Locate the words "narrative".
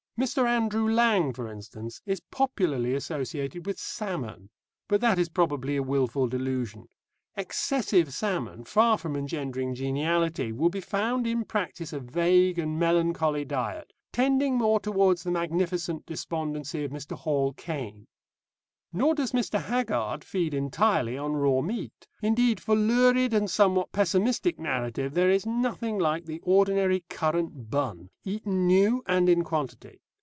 24.59-25.15